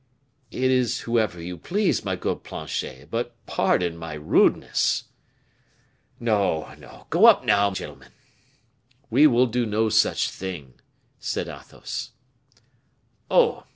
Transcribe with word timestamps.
"It 0.49 0.71
is 0.71 1.01
whoever 1.01 1.39
you 1.39 1.59
please, 1.59 2.03
my 2.03 2.15
good 2.15 2.41
Planchet; 2.43 3.09
but 3.11 3.35
pardon 3.45 3.95
my 3.97 4.13
rudeness." 4.15 5.03
"No, 6.19 6.73
no; 6.79 7.05
go 7.11 7.27
up 7.27 7.45
now, 7.45 7.69
gentlemen." 7.69 8.11
"We 9.11 9.27
will 9.27 9.45
do 9.45 9.63
no 9.67 9.89
such 9.89 10.31
thing," 10.31 10.73
said 11.19 11.47
Athos. 11.47 12.13
"Oh! 13.29 13.65